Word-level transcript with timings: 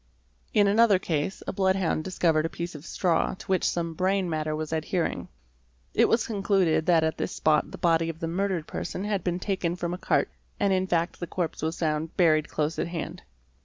In 0.51 0.65
another 0.65 0.97
case 0.97 1.43
a 1.45 1.53
bloodhound 1.53 2.03
discovered 2.03 2.47
a 2.47 2.49
piece 2.49 2.73
of 2.73 2.87
straw 2.87 3.35
to 3.35 3.45
which 3.45 3.63
some 3.69 3.93
brain 3.93 4.27
matter 4.27 4.55
was 4.55 4.73
adhering. 4.73 5.27
It 5.93 6.09
was 6.09 6.25
concluded 6.25 6.87
that 6.87 7.03
at 7.03 7.19
this 7.19 7.35
spot 7.35 7.69
the 7.69 7.77
body 7.77 8.09
of 8.09 8.19
the 8.19 8.27
murdered 8.27 8.65
person 8.65 9.03
had 9.03 9.23
been 9.23 9.37
taken 9.39 9.75
from 9.75 9.93
a 9.93 9.99
cart, 9.99 10.31
and 10.59 10.73
in 10.73 10.87
fact 10.87 11.19
the 11.19 11.27
corpse 11.27 11.61
was 11.61 11.77
found 11.77 12.17
buried 12.17 12.49
close 12.49 12.79
at 12.79 12.87
hand. 12.87 13.21